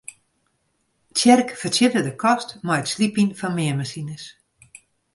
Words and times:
Tsjerk 1.13 1.49
fertsjinne 1.61 2.01
de 2.07 2.13
kost 2.21 2.49
mei 2.65 2.79
it 2.81 2.91
slypjen 2.93 3.37
fan 3.39 3.53
meanmasines. 3.57 4.23